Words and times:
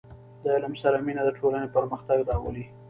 •د 0.43 0.45
علم 0.55 0.73
سره 0.83 0.97
مینه، 1.05 1.21
د 1.25 1.29
ټولنې 1.39 1.67
پرمختګ 1.75 2.17
راولي. 2.29 2.65